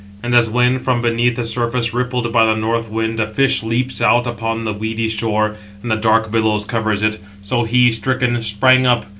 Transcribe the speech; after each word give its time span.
And 0.23 0.33
as 0.33 0.49
when, 0.49 0.79
from 0.79 0.99
beneath 1.03 1.35
the 1.35 1.45
surface, 1.45 1.93
rippled 1.93 2.25
767 2.25 2.31
by 2.33 2.45
the 2.45 2.59
north 2.59 2.89
wind, 2.89 3.19
a 3.19 3.27
fish 3.27 3.61
leaps 3.61 4.01
out 4.01 4.25
upon 4.25 4.65
the 4.65 4.73
weedy 4.73 5.07
shore, 5.07 5.57
and 5.83 5.91
the 5.91 5.95
dark 5.95 6.31
billow 6.31 6.59
covers 6.61 7.03
it, 7.03 7.19
so 7.43 7.65
he, 7.65 7.91
stricken, 7.91 8.41
sprang 8.41 8.87
up. 8.87 9.05